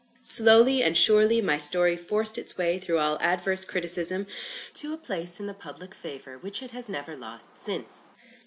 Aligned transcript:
Slowly 0.23 0.81
and 0.81 0.97
surely, 0.97 1.41
my 1.43 1.59
story 1.59 1.95
forced 1.95 2.39
its 2.39 2.57
way 2.57 2.79
through 2.79 2.97
all 2.97 3.19
adverse 3.21 3.63
criticism, 3.65 4.25
to 4.73 4.93
a 4.93 4.97
place 4.97 5.39
in 5.39 5.45
the 5.45 5.53
public 5.53 5.93
favour 5.93 6.39
which 6.39 6.63
it 6.63 6.71
has 6.71 6.89
never 6.89 7.15
lost 7.15 7.59
since. 7.59 8.13